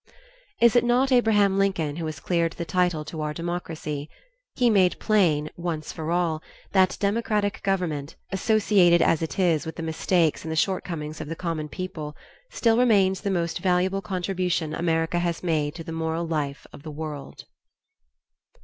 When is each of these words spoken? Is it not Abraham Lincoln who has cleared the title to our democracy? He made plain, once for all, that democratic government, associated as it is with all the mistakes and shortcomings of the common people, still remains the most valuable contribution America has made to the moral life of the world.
Is 0.59 0.75
it 0.75 0.83
not 0.83 1.11
Abraham 1.11 1.59
Lincoln 1.59 1.97
who 1.97 2.07
has 2.07 2.19
cleared 2.19 2.53
the 2.53 2.65
title 2.65 3.05
to 3.05 3.21
our 3.21 3.35
democracy? 3.35 4.09
He 4.55 4.67
made 4.67 4.97
plain, 4.97 5.51
once 5.57 5.93
for 5.93 6.09
all, 6.09 6.41
that 6.71 6.97
democratic 6.99 7.61
government, 7.61 8.15
associated 8.31 9.03
as 9.03 9.21
it 9.21 9.37
is 9.37 9.63
with 9.63 9.75
all 9.75 9.83
the 9.83 9.85
mistakes 9.85 10.43
and 10.43 10.57
shortcomings 10.57 11.21
of 11.21 11.27
the 11.27 11.35
common 11.35 11.69
people, 11.69 12.17
still 12.49 12.79
remains 12.79 13.21
the 13.21 13.29
most 13.29 13.59
valuable 13.59 14.01
contribution 14.01 14.73
America 14.73 15.19
has 15.19 15.43
made 15.43 15.75
to 15.75 15.83
the 15.83 15.91
moral 15.91 16.25
life 16.25 16.65
of 16.73 16.81
the 16.81 16.89
world. 16.89 17.45